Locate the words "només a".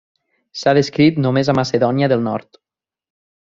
1.27-1.57